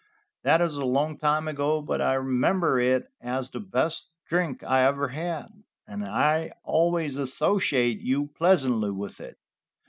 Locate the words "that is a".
0.41-0.83